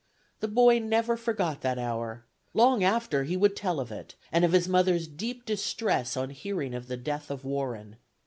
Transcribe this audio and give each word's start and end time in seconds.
The 0.39 0.47
boy 0.47 0.79
never 0.79 1.15
forgot 1.15 1.61
that 1.61 1.77
hour. 1.77 2.25
Long 2.55 2.83
after 2.83 3.23
he 3.23 3.37
would 3.37 3.55
tell 3.55 3.79
of 3.79 3.91
it, 3.91 4.15
and 4.31 4.43
of 4.43 4.51
his 4.51 4.67
mother's 4.67 5.07
deep 5.07 5.45
distress 5.45 6.17
on 6.17 6.31
hearing 6.31 6.73
of 6.73 6.87
the 6.87 6.97
death 6.97 7.29
of 7.29 7.45
Warren. 7.45 7.97